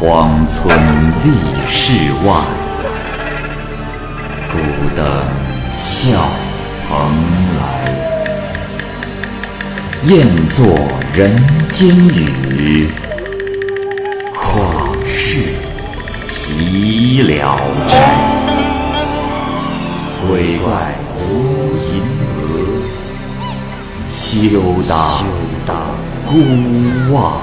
[0.00, 0.72] 荒村
[1.24, 1.32] 立
[1.66, 1.92] 世
[2.24, 2.32] 外，
[4.48, 4.56] 孤
[4.94, 5.04] 灯
[5.80, 6.30] 笑
[6.86, 6.88] 蓬
[7.58, 7.60] 莱。
[10.04, 10.64] 雁作
[11.12, 11.36] 人
[11.72, 12.88] 间雨，
[14.36, 15.42] 况世
[16.28, 17.58] 岂了
[17.88, 17.92] 斋？
[20.28, 22.04] 鬼怪无银
[22.36, 22.40] 额，
[24.08, 24.30] 休
[25.66, 25.76] 当
[26.24, 26.32] 孤
[27.12, 27.40] 望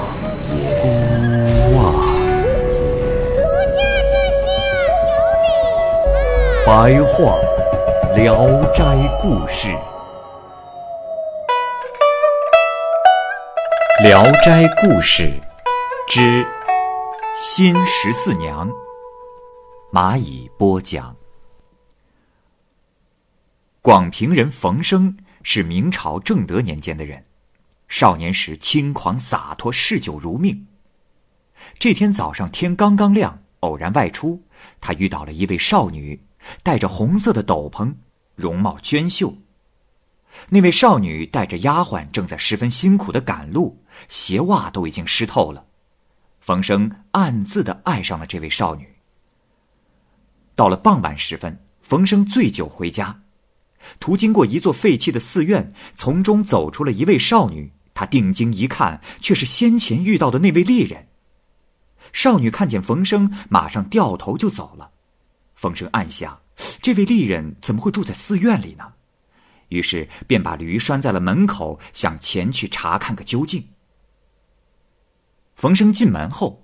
[6.66, 7.38] 白话
[8.16, 8.34] 《聊
[8.72, 8.82] 斋
[9.22, 9.68] 故事》，
[14.02, 15.30] 《聊斋故事》
[16.08, 16.44] 之
[17.38, 18.68] 新十四娘，
[19.92, 21.14] 蚂蚁播讲。
[23.80, 27.26] 广平人冯生是明朝正德年间的人，
[27.86, 30.66] 少年时轻狂洒脱，嗜酒如命。
[31.78, 34.42] 这天早上天刚刚亮，偶然外出，
[34.80, 36.25] 他遇到了一位少女，
[36.62, 37.94] 戴着红色的斗篷，
[38.34, 39.34] 容貌娟秀。
[40.50, 45.64] 那位少女带着丫鬟正在十分辛苦的赶路，鞋袜都已经湿透了。
[46.40, 48.96] 冯生暗自的爱上了这位少女。
[50.54, 53.22] 到了傍晚时分，冯生醉酒回家。
[53.98, 57.72] 途经过一座废弃的寺院，从中走出了一位少女。
[57.94, 61.08] 他定睛一看，却是先前遇到的那位丽人。
[62.12, 64.90] 少女看见冯生，马上掉头就走了。
[65.56, 66.40] 冯生暗想：
[66.80, 68.92] 这位丽人怎么会住在寺院里呢？
[69.68, 73.66] 于是便把驴拴在了门口，想前去查看个究竟。
[75.56, 76.62] 冯生进门后，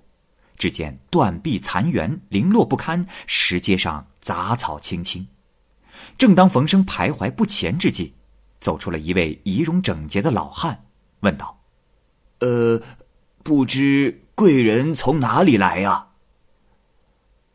[0.57, 5.27] 只见断壁残垣，零落不堪，石阶上杂草青青。
[6.17, 8.13] 正当冯生徘徊不前之际，
[8.59, 10.85] 走出了一位仪容整洁的老汉，
[11.21, 11.59] 问道
[12.39, 12.81] ：“呃，
[13.43, 16.09] 不知贵人从哪里来呀？”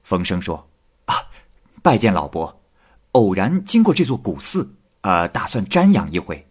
[0.04, 0.67] 冯生说：“啊，
[1.88, 2.60] 拜见老伯，
[3.12, 6.46] 偶然经过这座古寺，呃，打算瞻仰一回。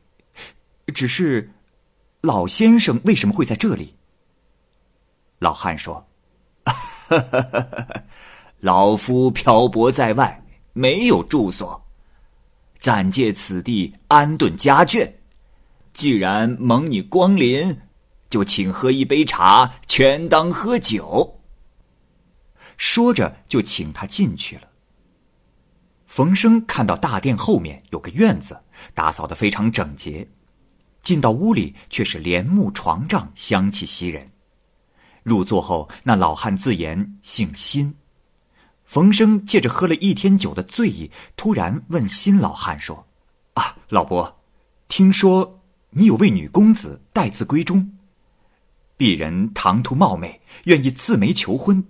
[0.95, 1.51] 只是，
[2.21, 3.93] 老先生为什么会在这里？”
[5.37, 6.07] 老汉说
[8.61, 10.43] ：“老夫漂泊在外，
[10.73, 11.85] 没有住所。”
[12.79, 15.07] 暂借此地安顿家眷，
[15.93, 17.79] 既然蒙你光临，
[18.27, 21.39] 就请喝一杯茶，权当喝酒。
[22.75, 24.66] 说着就请他进去了。
[26.07, 28.59] 冯生看到大殿后面有个院子，
[28.93, 30.27] 打扫的非常整洁，
[31.03, 34.31] 进到屋里却是帘幕床帐，香气袭人。
[35.21, 37.93] 入座后，那老汉自言姓辛。
[38.85, 43.05] 冯生借着喝了一天酒的醉意，突然问辛老汉说
[43.53, 44.39] ：“啊，老伯，
[44.87, 47.97] 听说你有位女公子待字闺中，
[48.97, 51.85] 鄙人唐突冒昧，愿意自媒求婚。”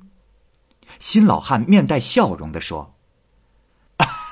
[0.97, 2.95] 辛老汉面带笑容的说：“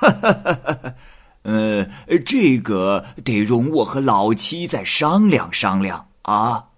[0.00, 0.94] 哈哈哈哈
[1.42, 1.88] 呃，
[2.24, 6.70] 这个得容我和老妻再商量商量啊。”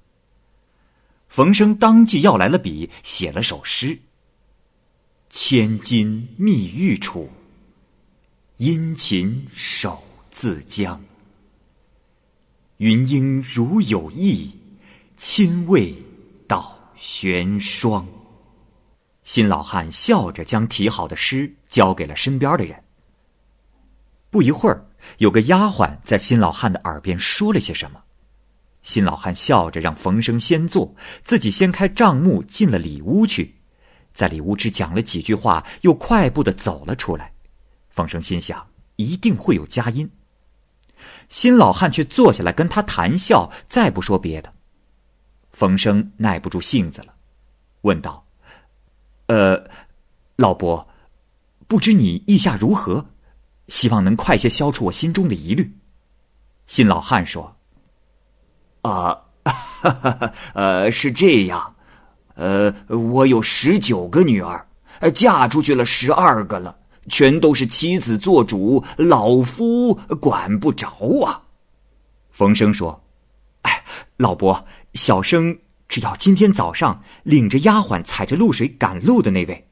[1.28, 3.98] 冯生当即要来了笔，写了首诗。
[5.30, 7.30] 千金觅玉处，
[8.56, 11.00] 殷勤手自将。
[12.78, 14.50] 云英如有意，
[15.16, 15.94] 亲为
[16.46, 18.06] 到玄霜。
[19.22, 22.82] 新老汉笑着将题好的诗交给了身边的人。
[24.30, 24.86] 不一会儿，
[25.18, 28.02] 有个丫鬟在新老汉的耳边说了些什么。
[28.82, 30.94] 新老汉笑着让冯生先坐，
[31.24, 33.56] 自己先开帐幕进了里屋去。
[34.12, 37.32] 在里屋只讲了几句话，又快步的走了出来。
[37.88, 38.66] 冯生心想，
[38.96, 40.10] 一定会有佳音。
[41.28, 44.52] 新老汉却坐下来跟他谈笑，再不说别的。
[45.52, 47.14] 冯生耐不住性子了，
[47.82, 48.24] 问道
[49.26, 49.68] ：“呃，
[50.36, 50.88] 老伯，
[51.66, 53.06] 不知你意下如何？
[53.68, 55.72] 希望能快些消除我心中的疑虑。”
[56.66, 57.56] 新老汉说
[58.82, 61.74] ：“啊，哈哈，呃，是这样。”
[62.38, 64.68] 呃，我有十九个女儿，
[65.12, 66.78] 嫁出去了十二个了，
[67.08, 70.88] 全都是妻子做主，老夫管不着
[71.24, 71.42] 啊。
[72.30, 73.02] 冯生说
[73.62, 73.82] ：“哎，
[74.18, 74.64] 老伯，
[74.94, 75.58] 小生
[75.88, 79.68] 只要今天早上领着丫鬟踩着露水赶路的那位。”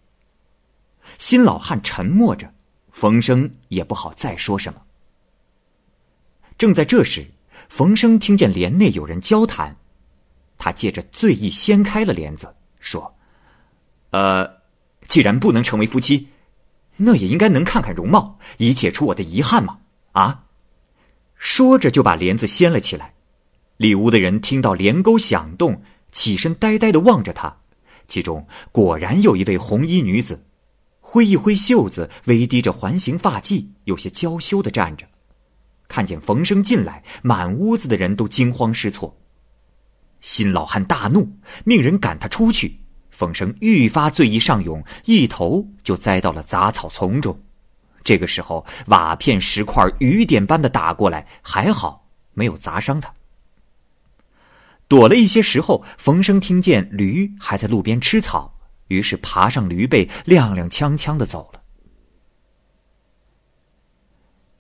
[1.19, 2.53] 新老汉沉默着，
[2.97, 4.81] 冯生也不好再说什么。
[6.57, 7.27] 正在这时，
[7.69, 9.77] 冯生听见帘内有人交谈。
[10.57, 13.15] 他借着醉意掀开了帘子，说
[14.13, 14.51] ：“呃，
[15.09, 16.29] 既然不能成为夫妻，
[16.97, 19.81] 那也应该能看看容貌，以解除我的遗憾嘛。”
[20.13, 20.45] 啊！
[21.35, 23.13] 说着就把帘子掀了起来。
[23.77, 25.83] 里屋的人听到帘钩响动，
[26.13, 27.59] 起身呆呆的望着他，
[28.09, 30.46] 其中果然有一位红衣女子，
[31.09, 35.07] 挥一挥袖子，微低着环形发髻，有些娇羞的站着。
[35.87, 39.17] 看见冯生进来，满屋子的人都惊慌失措。
[40.21, 42.81] 新老汉大怒，命人赶他出去。
[43.13, 47.41] 冯生愈发醉意上涌，一头就栽到了杂草丛中。
[48.03, 53.15] 这个时候，瓦片、石块雨点般的打过来，还好没有砸伤他。
[54.89, 58.56] 躲了一些时候，冯生听见驴还在路边吃草，
[58.89, 61.63] 于是爬上驴背，踉踉跄跄的走了。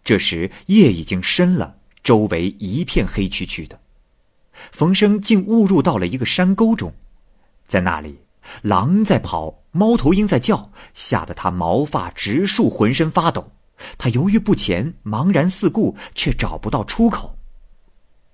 [0.05, 3.81] 这时夜已经深了，周围一片黑黢黢的。
[4.73, 6.93] 冯生竟误入到了一个山沟中，
[7.67, 8.19] 在那里，
[8.63, 13.53] 狼在跑，猫头鹰在叫，吓得他毛发直竖，浑身发抖。
[13.99, 17.37] 他犹豫不前，茫然四顾，却找不到出口。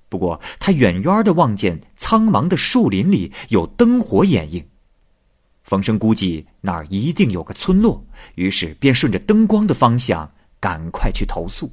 [0.09, 4.65] 不过他远远的望见苍茫的树林里有灯火掩映，
[5.65, 8.05] 冯生估计那儿一定有个村落，
[8.35, 10.31] 于是便顺着灯光的方向
[10.61, 11.73] 赶快去投宿。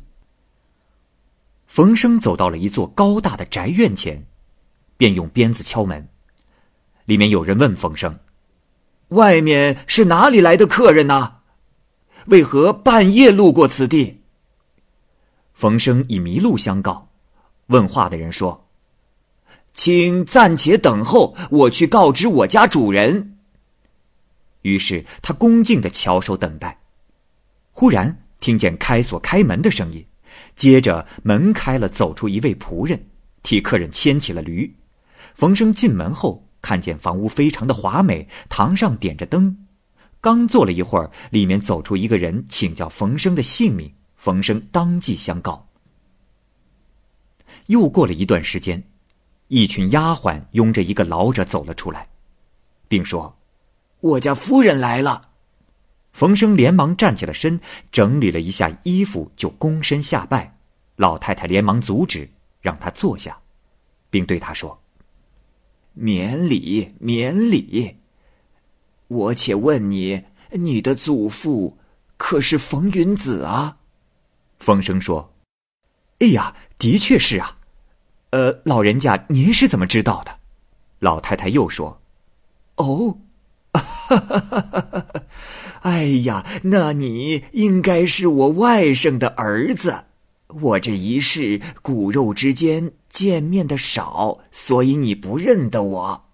[1.68, 4.26] 冯生走到了一座高大的宅院前。
[5.00, 6.10] 便用鞭子敲门，
[7.06, 8.20] 里面有人问冯生
[9.16, 11.36] ：“外面是哪里来的客人呢？
[12.26, 14.24] 为何半夜路过此地？”
[15.56, 17.08] 冯生以迷路相告，
[17.68, 18.68] 问话的人说
[19.72, 23.38] ：“请暂且等候，我去告知我家主人。”
[24.62, 26.80] 于是他恭敬的翘首等待。
[27.72, 30.06] 忽然听见开锁开门的声音，
[30.56, 33.02] 接着门开了，走出一位仆人，
[33.44, 34.76] 替客人牵起了驴。
[35.34, 39.66] 冯生进门后，看见房屋非常的华美，堂上点着灯。
[40.22, 43.94] 刚坐了一会儿，里面走出一个人，请教冯生的姓名。
[44.16, 45.66] 冯生当即相告。
[47.68, 48.84] 又过了一段时间，
[49.48, 52.10] 一群丫鬟拥着一个老者走了出来，
[52.90, 53.39] 并说
[54.00, 55.30] ：“我家夫人来了。”
[56.12, 57.60] 冯生连忙站起了身，
[57.92, 60.58] 整理了一下衣服，就躬身下拜。
[60.96, 62.30] 老太太连忙阻止，
[62.62, 63.40] 让他坐下，
[64.10, 64.82] 并对他说。
[65.94, 67.98] 免礼，免礼。
[69.08, 71.78] 我且问你，你的祖父
[72.18, 73.78] 可是冯云子啊？
[74.60, 75.34] 冯生说
[76.20, 77.58] ：“哎呀，的确是啊。
[78.32, 80.40] 呃，老人家，您是怎么知道的？”
[81.00, 82.02] 老太太又说
[82.76, 83.18] ：“哦！
[84.18, 84.40] 哈
[84.92, 85.06] 哈
[85.82, 90.06] 哎呀，那你应该是我外甥的儿子。
[90.48, 96.26] 我这一世骨肉之间。”见面的少，所以你不认得我。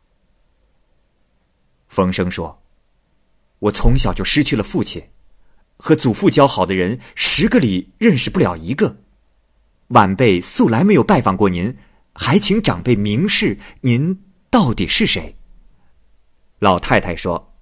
[1.87, 2.61] 风声说
[3.59, 5.01] ：“我从小就失去了父亲，
[5.77, 8.97] 和祖父交好的人十个里认识不了一个。
[9.87, 11.77] 晚辈素来没有拜访过您，
[12.13, 15.37] 还请长辈明示，您到底是谁？”
[16.59, 17.54] 老太太说：“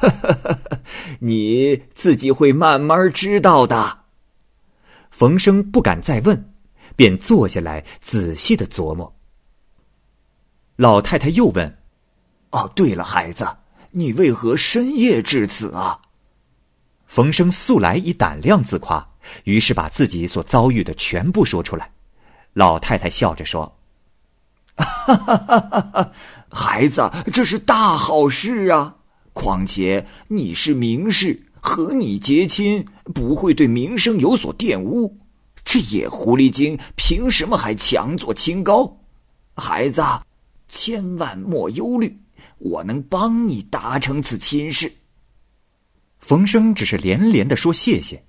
[1.20, 4.00] 你自己会慢慢知道的。”
[5.10, 6.52] 冯生不敢再问。
[6.96, 9.14] 便坐下来仔细的琢磨。
[10.74, 11.78] 老太太又问
[12.50, 13.46] ：“哦，对了，孩子，
[13.92, 16.00] 你为何深夜至此啊？”
[17.06, 19.10] 冯生素来以胆量自夸，
[19.44, 21.92] 于是把自己所遭遇的全部说出来。
[22.54, 23.78] 老太太笑着说
[24.74, 24.84] ：“哈
[25.14, 26.12] 哈哈哈哈，
[26.50, 28.96] 孩子，这是大好事啊！
[29.40, 35.16] 况且你是名士，和你结亲不会对名声有所玷污。”
[35.64, 38.98] 这野狐狸精凭什么还强作清高？
[39.54, 40.02] 孩子，
[40.66, 42.18] 千万莫忧虑，
[42.58, 44.92] 我能帮你达成此亲事。
[46.18, 48.24] 冯生只是连连的说谢谢。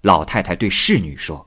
[0.00, 1.46] 老太太对侍女说：“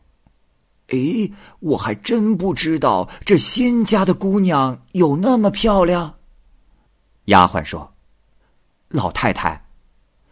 [0.89, 1.29] 哎，
[1.59, 6.19] 我还真不知道这仙家的姑娘有那么漂亮。”
[7.25, 7.92] 丫鬟说
[8.93, 9.65] ：“老太太，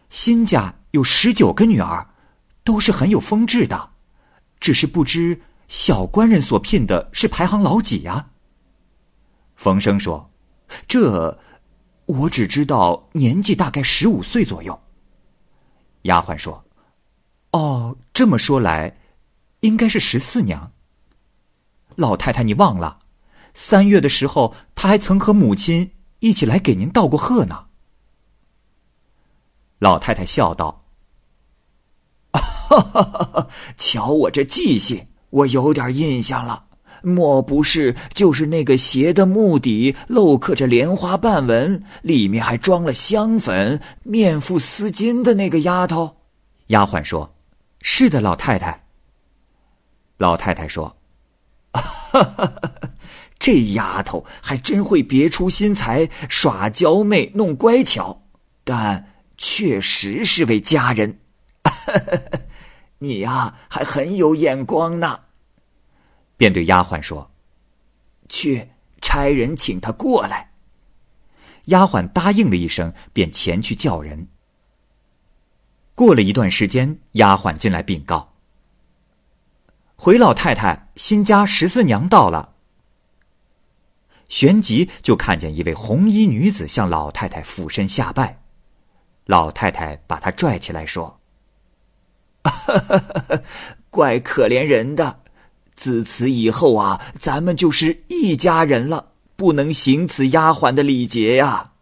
[0.08, 2.06] 新家有十九个女儿，
[2.62, 3.90] 都是很有风致的。”
[4.60, 8.28] 只是不知小官人所聘的是排行老几呀？
[9.56, 10.30] 冯生说
[10.86, 11.40] ：“这，
[12.06, 14.80] 我只知道年纪大概十五岁左右。”
[16.02, 16.64] 丫鬟说
[17.50, 18.96] ：“哦，这么说来，
[19.60, 20.70] 应该是十四娘。
[21.96, 23.00] 老太太，你忘了，
[23.54, 25.90] 三月的时候，她还曾和母亲
[26.20, 27.66] 一起来给您道过贺呢。”
[29.82, 30.84] 老太太笑道。
[32.32, 33.48] 哈哈！
[33.76, 36.66] 瞧我这记性，我有点印象了。
[37.02, 46.18] 莫不是就是那个鞋的木底镂刻着莲花瓣纹，里面还装了香粉、面腹丝巾的那个丫头？
[46.68, 47.34] 丫鬟说
[47.82, 48.84] ：“是的，老太太。”
[50.18, 50.96] 老太太说
[53.36, 58.22] ：“这丫头还真会别出心裁，耍娇媚，弄乖巧，
[58.62, 59.11] 但
[59.42, 61.18] 确实是位佳人。
[62.98, 65.22] 你呀，还很有眼光呢。
[66.36, 67.32] 便对丫鬟说
[68.30, 68.70] ：“去
[69.00, 70.52] 差人请他过来。”
[71.66, 74.28] 丫鬟答应了一声，便前去叫人。
[75.96, 78.34] 过了一段时间，丫鬟进来禀告
[79.96, 82.54] ：“回老太太，新家十四娘到了。”
[84.30, 88.41] 旋即就看见一位红衣女子向老太太俯身下拜，
[89.26, 91.20] 老太太把她拽起来说
[93.90, 95.20] ：“怪可怜人的，
[95.74, 101.72] 自此以后啊，咱们就是一家人了，不能行此丫鬟的礼节呀。”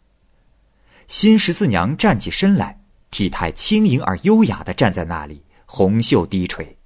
[1.09, 2.80] 新十四娘站起身来，
[3.11, 6.76] 体态轻盈而优雅的站在那里，红袖低垂。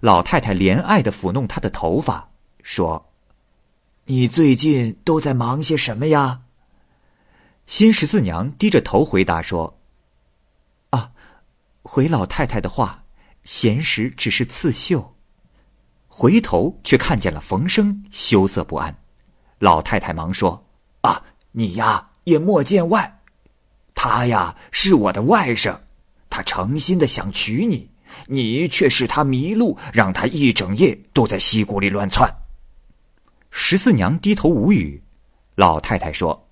[0.00, 2.30] 老太太怜爱的抚弄她的头发，
[2.62, 3.10] 说。
[4.06, 6.42] 你最近都在忙些什么呀？
[7.66, 9.80] 新十四娘低着头回答说
[10.90, 11.12] ：“啊，
[11.82, 13.04] 回老太太的话，
[13.42, 15.14] 闲时只是刺绣。”
[16.06, 18.96] 回头却看见了冯生，羞涩不安。
[19.58, 20.64] 老太太忙说
[21.02, 23.20] ：“啊，你呀也莫见外，
[23.94, 25.76] 他呀是我的外甥，
[26.30, 27.90] 他诚心的想娶你，
[28.26, 32.32] 你却使他迷路，让他一整夜都在溪谷里乱窜。”
[33.50, 35.02] 十四娘低头无语，
[35.56, 36.43] 老太太说：“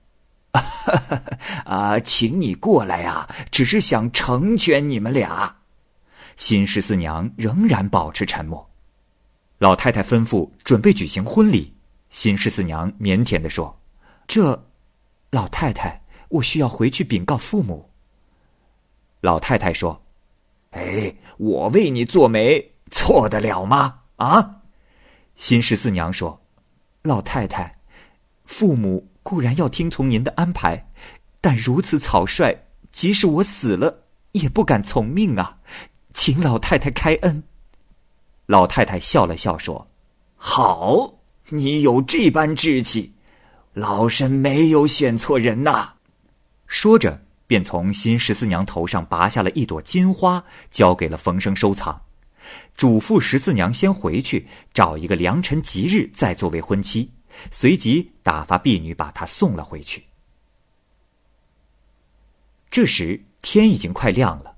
[1.65, 5.57] 啊，请你过来呀，只是想成全你们俩。”
[6.37, 8.71] 新十四娘仍然保持沉默。
[9.59, 11.73] 老太太吩咐准备举行婚礼，
[12.11, 13.81] 新十四娘腼腆的说
[14.27, 14.65] ：“这，
[15.31, 17.89] 老太太，我需要回去禀告父母。”
[19.21, 20.03] 老太太说
[20.73, 24.01] ：“哎，我为你做媒，错得了吗？
[24.17, 24.63] 啊？”
[25.37, 26.39] 新十四娘说。
[27.03, 27.79] 老太太，
[28.45, 30.91] 父母固然要听从您的安排，
[31.41, 32.55] 但如此草率，
[32.91, 35.59] 即使我死了也不敢从命啊！
[36.13, 37.43] 请老太太开恩。
[38.47, 39.89] 老太太笑了笑说
[40.37, 41.15] ：“好，
[41.49, 43.15] 你有这般志气，
[43.73, 45.95] 老身没有选错人呐。”
[46.67, 52.03] 说着，便从新十四娘头上拔下了一朵金花，交给了冯生收藏。
[52.77, 57.09] 嘱咐十四娘先回去找一个良辰吉日再作为婚期，
[57.51, 60.05] 随即打发婢女把她送了回去。
[62.71, 64.57] 这时天已经快亮了，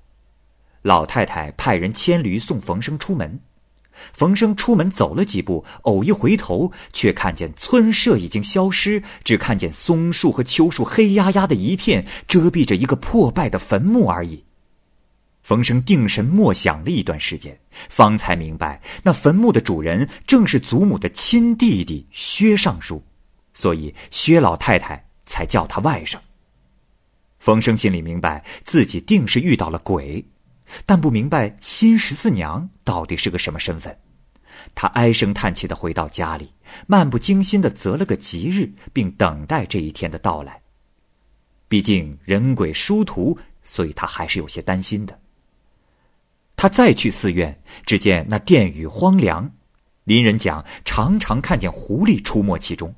[0.81, 3.39] 老太太派人牵驴送冯生出门。
[4.11, 14.43] 冯生出门走了几步，偶一回头，却看见村舍已经消失，只看见松树和秋树黑压压的一片，遮蔽着一个破败的坟墓而已。
[15.45, 17.55] 冯生定神默想了一段时间，
[17.87, 23.03] 方才明白，那坟墓的主人正是祖母的亲弟弟薛尚书，
[23.53, 26.17] 所以薛老太太才叫他外甥。
[27.37, 30.25] 冯生心里明白自己定是遇到了鬼，
[30.83, 33.95] 但不明白新十四娘到底是个什么身份。
[34.73, 36.51] 他唉声叹气的回到家里，
[36.87, 40.59] 漫不经心的择了个吉日，并等待这一天的到来。
[41.67, 45.19] 毕竟人鬼殊途，所以他还是有些担心的。
[46.55, 49.51] 他再去寺院，只见那殿宇荒凉，
[50.05, 52.93] 邻人讲常常看见狐狸出没其中。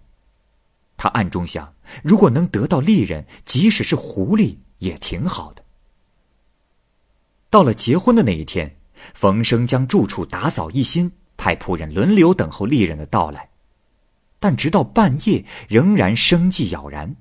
[0.96, 1.74] 他暗中想，
[2.04, 5.64] 如果能得到利刃，即使是狐狸也挺好的。
[7.50, 8.78] 到了结婚的那一天，
[9.14, 13.50] 冯生将住处打扫一新，派仆人轮流等候利刃的到来，
[14.40, 17.16] 但直到半夜仍然生计杳然。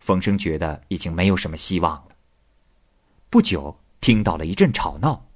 [0.00, 2.08] 冯生觉得已经没有什么希望了。
[3.30, 5.27] 不久，听到了一阵吵闹。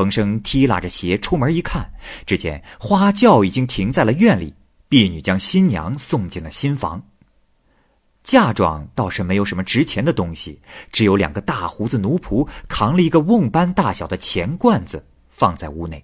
[0.00, 1.92] 冯生踢拉着鞋出门一看，
[2.24, 4.54] 只见花轿已经停在了院里，
[4.88, 7.02] 婢女将新娘送进了新房。
[8.24, 10.58] 嫁妆倒是没有什么值钱的东西，
[10.90, 16.02] 只有两个大胡子奴仆扛了一个瓮般大小的钱罐子放在屋内。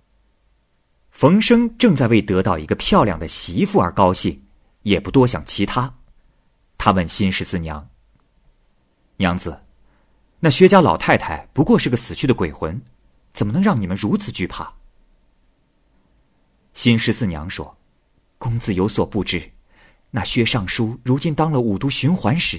[1.10, 4.42] 冯生正在为得到一个漂亮的媳妇而高兴，
[4.82, 5.94] 也不多想其他。
[6.76, 7.88] 他问新十四娘
[9.16, 9.58] ：“娘子，
[10.40, 12.78] 那薛家老太太不过是个死去的鬼魂。”
[13.36, 14.72] 怎么能让你们如此惧怕？
[16.72, 17.76] 新十四娘说
[18.38, 19.52] ：“公子有所不知，
[20.10, 22.58] 那薛尚书如今当了五都循环使，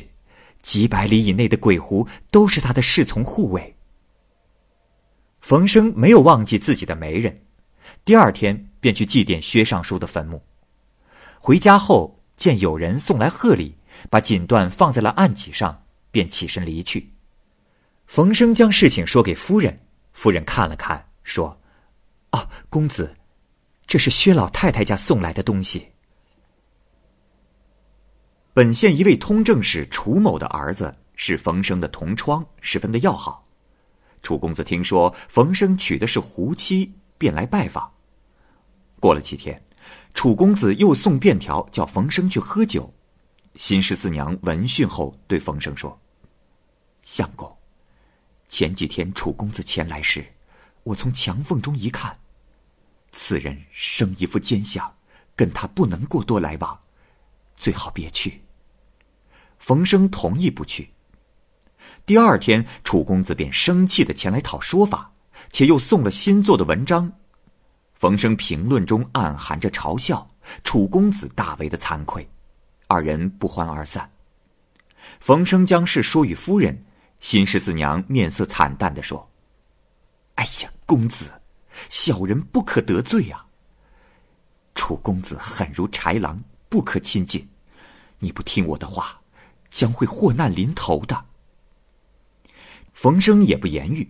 [0.62, 3.76] 几百里以内的鬼狐都是他的侍从护卫。”
[5.42, 7.42] 冯生没有忘记自己的媒人，
[8.06, 10.44] 第二天便去祭奠薛尚书的坟墓。
[11.40, 13.76] 回家后见有人送来贺礼，
[14.12, 17.14] 把锦缎放在了案几上，便起身离去。
[18.06, 19.87] 冯生将事情说给夫人。
[20.18, 21.62] 夫人看了看，说
[22.34, 23.16] ：“哦，公子，
[23.86, 25.90] 这是薛老太太家送来的东西。”
[28.52, 33.46] 本县一位通政使楚某的儿子是冯生的同窗，十分的要好。
[34.24, 37.88] 楚公子听说冯生娶的是胡妻，便来拜访。
[39.00, 39.64] 过了几天，
[40.16, 42.92] 楚公子又送便条叫冯生去喝酒。
[43.54, 45.96] 新十四娘闻讯后对冯生说
[47.04, 47.57] ：“相公，
[48.48, 50.26] 前几天楚公子前来时，
[50.84, 52.18] 我从墙缝中一看，
[53.12, 54.94] 此人生一副奸相，
[55.36, 56.80] 跟他不能过多来往，
[57.56, 58.42] 最好别去。”
[59.60, 60.90] 冯生同意不去。
[62.06, 65.12] 第二天，楚公子便生气的前来讨说法，
[65.52, 67.12] 且又送了新做的文章。
[67.94, 70.30] 冯生评论中暗含着嘲笑，
[70.64, 72.30] 楚公子大为的惭愧，
[72.88, 74.10] 二人不欢而散。
[75.20, 76.86] 冯生将事说与夫人，
[77.20, 79.30] 新十四娘面色惨淡的说
[80.36, 81.30] ：“哎呀，公子，
[81.90, 83.46] 小人不可得罪啊。
[84.76, 87.48] 楚公子狠如豺狼，不可亲近，
[88.20, 89.22] 你不听我的话。”
[89.70, 91.26] 将会祸难临头的。
[92.94, 94.10] 冯生也不言语。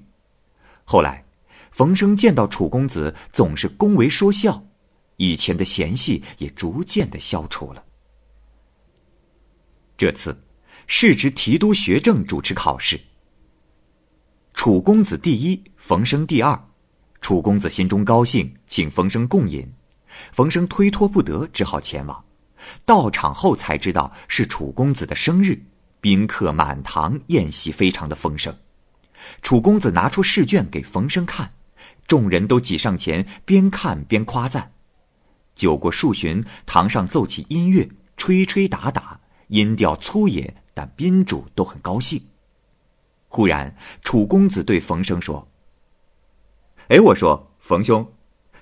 [0.85, 1.25] 后来，
[1.71, 4.63] 冯生见到楚公子总是恭维说笑，
[5.15, 7.83] 以前的嫌隙也逐渐的消除了。
[9.97, 10.39] 这次，
[10.88, 13.00] 市直提督学政主持考试。
[14.53, 16.60] 楚公子第一，冯生第二。
[17.20, 19.70] 楚公子心中高兴，请冯生共饮。
[20.32, 22.24] 冯生推脱不得，只好前往。
[22.86, 25.62] 到场后才知道是楚公子的生日，
[26.00, 28.56] 宾客满堂，宴席非常的丰盛。
[29.41, 31.51] 楚公子拿出试卷给冯生看，
[32.08, 34.72] 众人都挤上前，边看边夸赞。
[35.53, 42.22] 酒过数巡，堂上奏起音乐，吹吹打打，音调粗野，但宾主都很高兴。
[43.29, 45.48] 忽然，楚公子对冯生说
[46.89, 48.13] ：“哎，我说冯兄，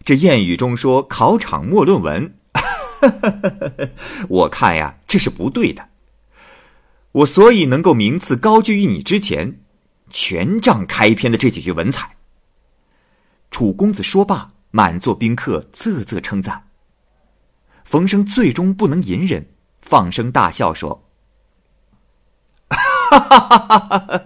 [0.06, 2.34] 这谚语中说考场莫论文。
[4.30, 5.90] ”我看呀，这是不对的。
[7.12, 9.60] 我所以能够名次高居于你之前，
[10.10, 12.16] 全仗开篇的这几句文采。
[13.52, 16.70] 楚公子说罢，满座宾客啧啧称赞。
[17.84, 19.46] 冯生最终不能隐忍，
[19.82, 21.04] 放声大笑说：“！
[23.10, 24.22] 哈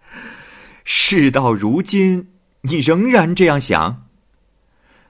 [0.84, 4.04] 事到如今，你仍然这样想？”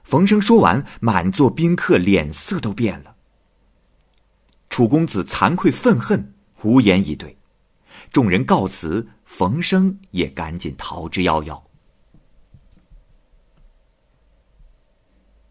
[0.03, 3.15] 冯生说完，满座宾客脸色都变了。
[4.69, 7.37] 楚公子惭愧愤恨，无言以对。
[8.11, 11.61] 众人告辞，冯生也赶紧逃之夭夭。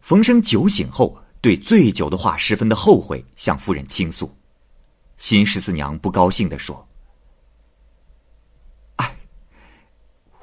[0.01, 4.33] 冯生酒醒后，对醉酒的话十分的后悔，向夫人倾诉。
[5.17, 6.86] 新十四娘不高兴的说：“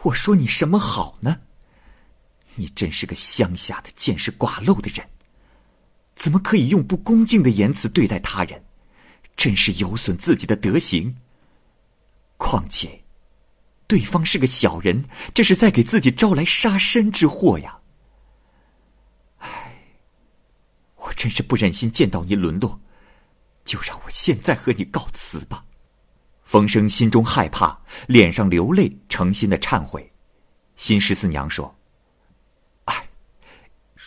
[0.05, 1.41] 我说你什么好呢？”
[2.57, 5.09] 你真是个乡下的见识寡陋的人，
[6.15, 8.65] 怎么可以用不恭敬的言辞对待他人？
[9.37, 11.17] 真是有损自己的德行。
[12.37, 13.03] 况且，
[13.89, 17.81] 对方是个小人，这是在给自己招来杀身之祸呀！
[19.39, 19.97] 唉，
[20.95, 22.81] 我真是不忍心见到你沦落，
[23.65, 25.65] 就让我现在和你告辞吧。
[26.45, 27.77] 风声心中害怕，
[28.07, 30.11] 脸上流泪，诚心的忏悔。
[30.77, 31.75] 新十四娘说。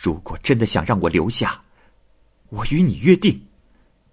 [0.00, 1.60] 如果真的想让我留下，
[2.50, 3.44] 我与你约定，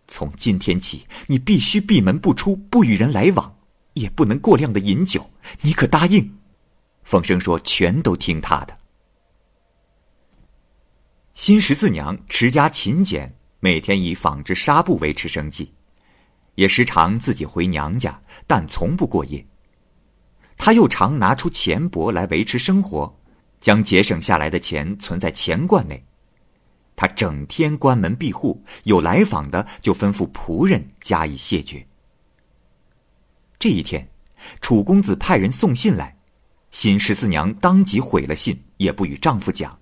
[0.08, 3.56] 从今天起，你必须闭门不出，不与人来往，
[3.94, 5.30] 也不能过量的饮酒。
[5.62, 6.38] 你可答应？
[7.04, 8.76] 风声说：“全都听他的。”
[11.36, 15.72] 新十四娘持家勤俭，每天以纺织纱布维持生计，
[16.56, 19.46] 也时常自己回娘家，但从不过夜。
[20.58, 23.16] 她又常拿出钱帛来维持生活。
[23.62, 26.06] 将节省下来的钱存在钱罐内，
[26.96, 31.84] 他整天关门闭户，有来访的就吩咐仆人加以谢绝。
[33.58, 34.08] 这一天，
[34.62, 36.16] 楚公子派人送信来，
[36.70, 39.76] 新十四娘当即毁了信，也不与丈夫讲。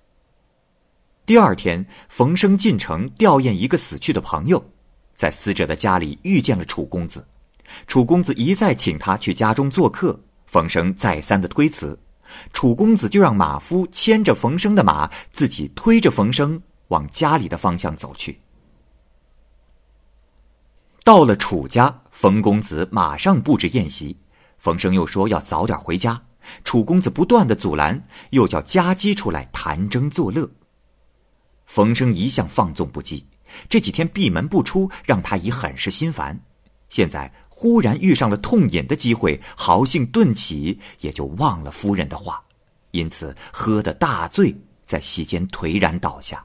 [1.26, 4.64] 第二天，冯生进城吊唁一个死去的朋友，
[5.14, 7.26] 在死者的家里遇见了楚公子，
[7.86, 11.98] 楚公子一再请他去家中做客，冯生再三的推辞。
[12.52, 18.40] 楚公子就让马夫牵着冯生的马，自己推着冯生往家里的方向走去。
[21.04, 24.16] 到了楚家，冯公子马上布置宴席，
[24.56, 26.22] 冯生又说要早点回家。
[26.64, 30.50] 楚公子不断的阻拦，又叫家姬出来谈争作乐。
[31.66, 33.24] 冯生一向放纵不羁，
[33.68, 36.40] 这几天闭门不出，让他已很是心烦。
[36.88, 37.32] 现在。
[37.56, 42.42] 忽然遇上了痛饮的机会，豪兴顿起，也就忘了夫人的话，
[42.90, 44.52] 因此喝得大醉，
[44.84, 46.44] 在席间颓然倒下。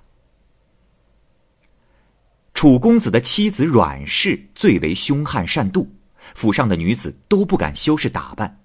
[2.54, 5.88] 楚公子的妻子阮氏最为凶悍善妒，
[6.36, 8.62] 府上的女子都不敢修饰打扮。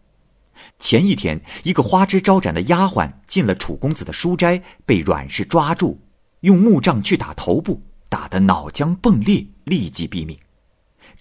[0.78, 5.98] 前一天，一个花枝招展的丫鬟进了楚公子的书斋，被阮氏抓住，
[6.40, 7.83] 用木杖去打头部，
[8.14, 10.38] 打得脑浆迸裂，立即毙命。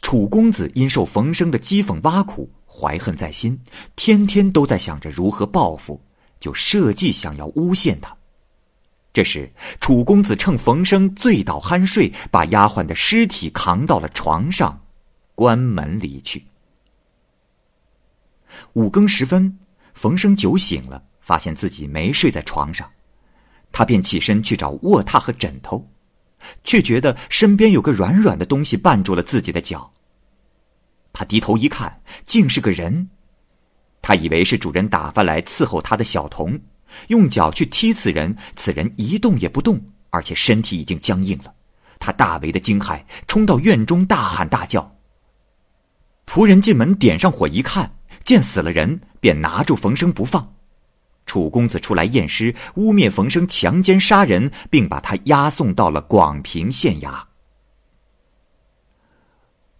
[0.03, 3.59] 楚公子因受冯生的讥讽挖苦，怀恨在心，
[3.95, 5.99] 天天都在想着如何报复，
[6.39, 8.15] 就设计想要诬陷他。
[9.11, 9.51] 这时，
[9.81, 14.79] 楚公子趁冯生醉倒酣睡，把丫鬟的尸体扛到了床上，
[15.33, 16.45] 关门离去。
[18.73, 19.57] 五更时分，
[19.95, 22.87] 冯生酒醒了，发现自己没睡在床上，
[23.71, 25.89] 他便起身去找卧榻和枕头，
[26.63, 29.91] 却觉得身边有个软软的东西绊住了自己的脚。
[31.11, 33.09] 他低头一看，竟是个人，
[34.01, 36.59] 他以为是主人打发来伺候他的小童。
[37.07, 41.53] 用脚去踢此人，此人一动也不动，而且身体已经僵硬了。
[41.99, 44.95] 他大为的惊骇，冲到院中大喊大叫。
[46.27, 50.53] 仆人进门点上火一看，见死了人，便拿住冯生不放。
[51.33, 57.23] 楚公子出来验尸，污蔑冯生强奸杀人，并把他押送到了广平县衙。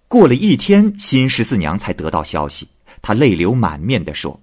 [0.08, 2.70] 过了一天，新十四娘才得到消息，
[3.04, 4.42] 她泪流满面的说。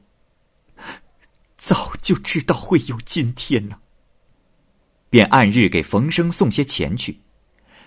[1.56, 3.78] 早就知道会有今天呢，
[5.08, 7.22] 便按日给冯生送些钱去。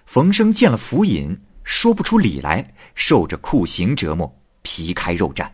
[0.06, 5.50] 冯生见了府尹，说不出理来，受着酷刑折磨，皮开肉绽。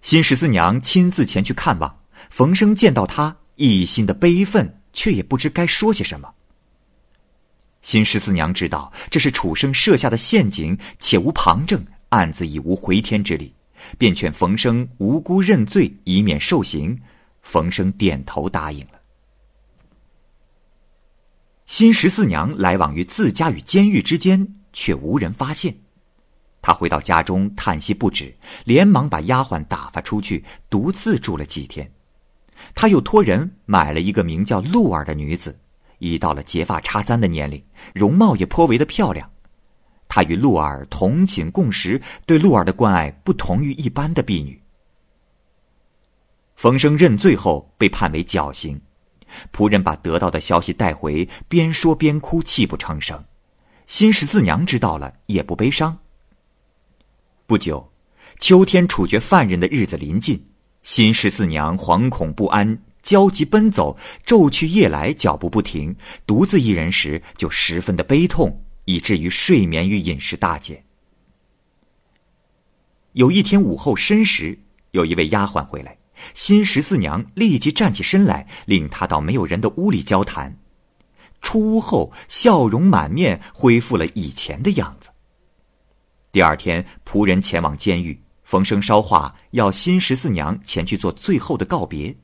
[0.00, 6.32] 新十四娘亲自前去看望，冯生见到他，一心的悲愤，却也不知该说些什么。
[7.82, 13.54] 新十四娘知道这是楚生设下的陷阱，且无旁证，案子已无回天之力。
[13.98, 16.98] 便劝冯生无辜认罪，以免受刑。
[17.42, 19.00] 冯生点头答应了。
[21.66, 25.76] 新十四娘来往于自家与监狱之间，却无人发现。
[26.62, 28.34] 她回到家中，叹息不止，
[28.64, 31.88] 连忙把丫鬟打发出去，独自住了几天。
[32.74, 35.58] 他又托人买了一个名叫露儿的女子，
[35.98, 37.62] 已到了结发插簪的年龄，
[37.94, 39.30] 容貌也颇为的漂亮。
[40.08, 44.62] 他与露儿同寝共食，对露儿的关爱不同于一般的婢女。
[46.54, 48.80] 冯生认罪后被判为绞刑，
[49.52, 53.22] 仆人把得到的消息带回，边说边哭，泣不成声。
[53.86, 55.98] 新十四娘知道了也不悲伤。
[57.46, 57.92] 不久，
[58.40, 60.48] 秋天处决犯人的日子临近，
[60.86, 65.96] 新十四娘惶恐不安，焦急奔走，昼去夜来，脚步不停。
[66.24, 68.62] 独自一人时，就十分的悲痛。
[68.84, 70.84] 以至于睡眠与饮食大减。
[73.14, 74.56] 有一天午后申时，
[74.92, 75.98] 有一位丫鬟回来，
[76.34, 80.56] 新十四娘立即站起身来，领她到没有人的屋里交谈。
[81.42, 85.10] 出屋后，笑容满面，恢复了以前的样子。
[86.30, 92.16] 第二天，仆人前往监狱，冯生捎话要新十四娘前去做最后的告别。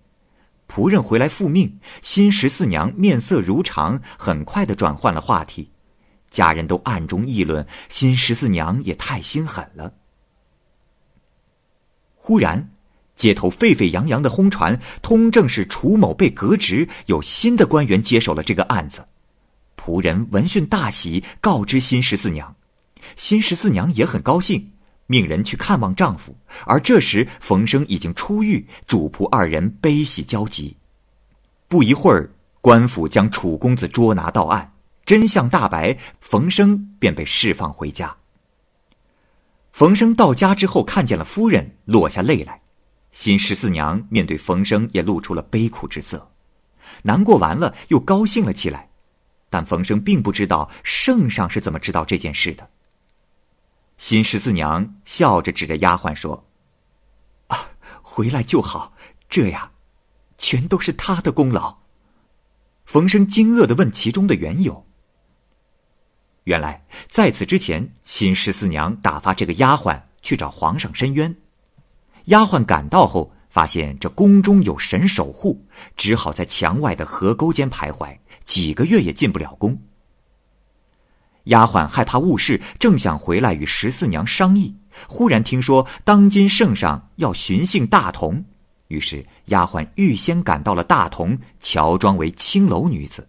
[0.69, 5.73] 仆人回来复命，新十四娘面色如常，很快的转换了话题。
[6.31, 9.95] 家人都暗中议论，新十四娘也太心狠了。
[12.15, 12.71] 忽然，
[13.17, 19.05] 街头沸沸扬扬的轰传，通正是楚某被革职，有新的官员接手了这个案子。
[19.77, 22.55] 仆人闻讯大喜，告知新十四娘。
[23.17, 24.72] 新十四娘也很高兴，
[25.13, 26.35] 命人去看望丈夫。
[26.65, 30.75] 而这时，冯生已经出狱，主仆二人悲喜交集。
[31.69, 32.31] 不一会儿，
[32.63, 34.73] 官府将楚公子捉拿到案。
[35.05, 38.17] 真相大白，冯生便被释放回家。
[39.73, 42.63] 冯生到家之后，看见了夫人，落下泪来。
[43.11, 46.31] 新十四娘面对冯生，也露出了悲苦之色。
[47.03, 48.89] 难过完了，又高兴了起来。
[49.51, 52.67] 但冯生并不知道圣上是怎么知道这件事的。
[54.03, 56.45] 新十四娘笑着指着丫鬟说
[57.47, 57.69] ：“啊，
[58.03, 58.95] 回来就好，
[59.29, 59.71] 这样，
[60.37, 61.77] 全都是他的功劳。”
[62.85, 64.85] 冯生惊愕的问其中的缘由。
[66.43, 71.37] 原来在此之前，新十四娘打发这个丫鬟去找皇上申冤。
[72.25, 75.65] 丫鬟赶到后，发现这宫中有神守护，
[75.97, 79.81] 只好在墙外的河沟间徘徊，几个月也进不了宫。
[81.45, 84.75] 丫鬟害怕误事，正想回来与十四娘商议，
[85.09, 88.45] 忽然听说当今圣上要巡幸大同，
[88.89, 93.29] 于是丫鬟预先赶到了大同，乔装为青楼女子。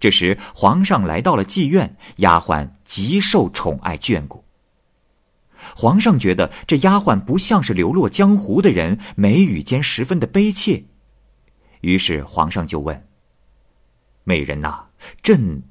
[0.00, 4.44] 这时，皇上来到了妓院，丫鬟极受宠爱眷顾。
[5.74, 10.84] 皇上觉得这丫鬟不像是流落江湖的人，眉宇间十分的悲切，
[11.80, 13.06] 于是皇上就问
[14.24, 14.84] ：“美人呐，
[15.22, 15.62] 朕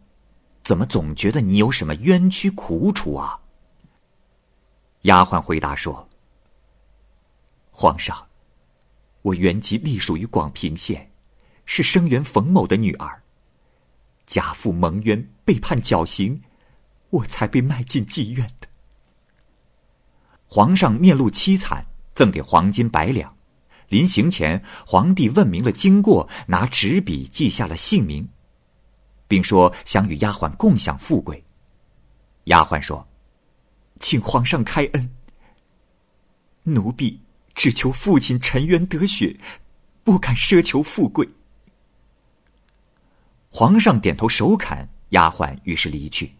[0.64, 3.40] 怎么总觉得你有什么冤屈苦楚啊？”
[5.04, 6.08] 丫鬟回答说
[7.72, 8.28] ：“皇上，
[9.22, 11.12] 我原籍隶属于广平县，
[11.66, 13.22] 是生源冯某的女儿。
[14.26, 16.42] 家父蒙冤被判绞刑，
[17.10, 18.68] 我才被卖进妓院的。”
[20.48, 23.36] 皇上面露凄惨，赠给黄金百两。
[23.90, 28.30] 临行前，皇帝问明了经过，拿纸笔记下了姓名，
[29.34, 31.44] 并说想与丫鬟共享富贵。
[32.44, 33.04] 丫鬟说。
[34.00, 35.10] 请皇上开恩，
[36.64, 37.20] 奴婢
[37.56, 39.40] 只求父亲沉冤得雪，
[40.04, 41.28] 不敢奢求富贵。
[43.50, 46.36] 皇上点头首肯，丫鬟于是离去。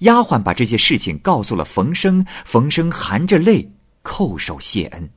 [0.00, 3.72] 丫鬟把这些事情告诉了冯生，冯生含着泪
[4.04, 5.10] 叩首谢恩。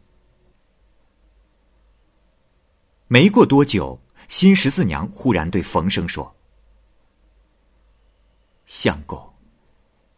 [3.08, 6.34] 没过多久，新十四娘忽然对冯生说
[8.66, 9.32] ：“相公。”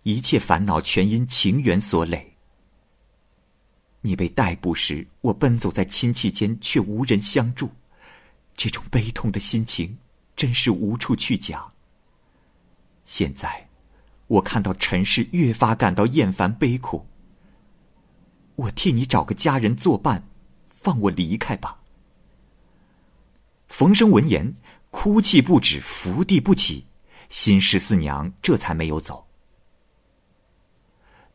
[0.03, 2.35] 一切烦恼全因情缘所累。
[4.01, 7.71] 你被逮捕时，我奔走在亲戚间，却无人相助，
[8.55, 9.97] 这种悲痛的心情，
[10.35, 11.73] 真是无处去讲。
[13.03, 13.67] 现在，
[14.27, 17.07] 我看到尘世，越发感到厌烦悲苦。
[18.55, 20.23] 我替你找个家人作伴，
[20.69, 21.79] 放我离开吧。
[23.67, 24.53] 冯生闻言，
[24.91, 26.85] 哭泣不止，伏地不起。
[27.29, 29.27] 新十四娘这才没有走。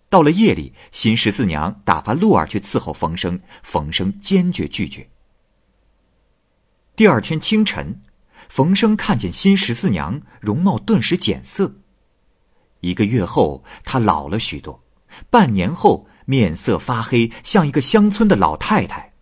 [0.08, 5.08] 到了夜里，新十四娘打发鹿儿去伺候冯生，冯生坚决拒绝。
[6.96, 8.00] 第二天清晨，
[8.48, 11.76] 冯生看见新十四娘容貌顿时减色。
[12.80, 14.82] 一个月后，她老了许多；
[15.30, 19.12] 半年后，面色发黑，像一个乡村的老太太。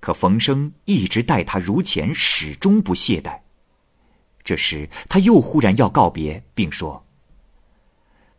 [0.00, 3.40] 可冯生一直待她如前，始终不懈怠。
[4.48, 7.04] 这时，他又忽然要告别，并说。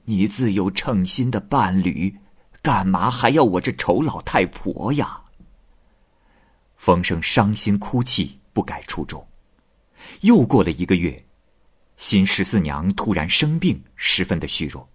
[0.05, 2.17] 你自有称心的伴侣，
[2.63, 5.21] 干嘛还要我这丑老太婆呀？
[6.77, 9.23] 冯生伤心哭泣，不改初衷。
[10.21, 11.23] 又过了一个月，
[11.97, 14.89] 新十四娘突然生病，十分的虚弱。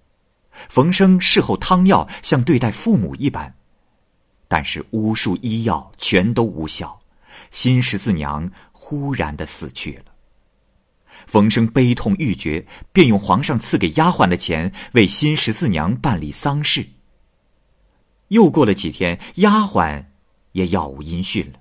[0.68, 3.54] 冯生事后汤药，像对待父母一般，
[4.48, 7.00] 但是巫术医药全都无效，
[7.52, 10.13] 新十四娘忽然的死去了。
[11.26, 16.86] 冯生悲痛欲绝，便用皇上赐给丫鬟的钱为新十四娘办理丧事。
[18.28, 20.04] 又过了几天，丫鬟
[20.52, 21.60] 也杳无音讯了。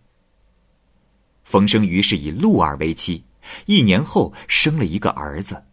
[1.43, 3.23] 冯生于是以陆儿为妻，
[3.65, 5.63] 一年后生了一个儿子。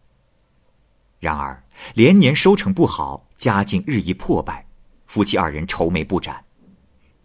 [1.18, 1.62] 然而
[1.94, 4.66] 连年收成不好，家境日益破败，
[5.06, 6.44] 夫妻二人愁眉不展。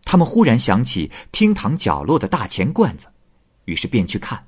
[0.04, 3.08] 他们忽然想起厅堂角落的大钱罐子，
[3.66, 4.46] 于是便去看。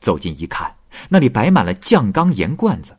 [0.00, 0.77] 走近一看。
[1.08, 2.96] 那里摆满了酱缸盐罐子，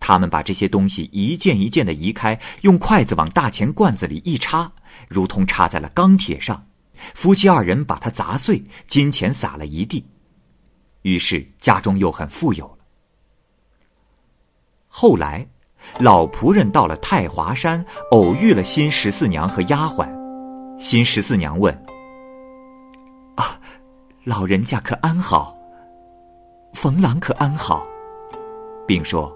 [0.00, 4.72] 他们把这些东西一件一件的移开，用筷子往大钱罐子里一插，
[5.08, 6.66] 如同插在了钢铁上。
[7.14, 10.06] 夫妻二人把它砸碎，金钱撒了一地，
[11.02, 12.78] 于是家中又很富有了。
[14.88, 15.46] 后来，
[15.98, 20.08] 老仆人到了太华山，偶遇了新十四娘和丫鬟。
[20.78, 21.74] 新十四娘问
[23.36, 23.60] ：“啊，
[24.24, 25.54] 老人家可安好？”
[26.78, 27.86] 冯郎可安好，
[28.86, 29.34] 并说：“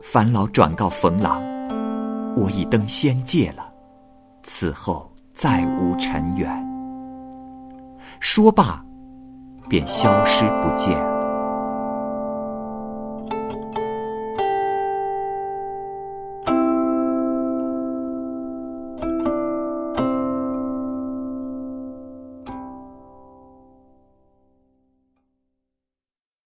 [0.00, 1.42] 烦老转告冯郎，
[2.36, 3.68] 我已登仙界了，
[4.44, 6.48] 此后再无尘缘。”
[8.20, 8.80] 说罢，
[9.68, 11.15] 便消失不见。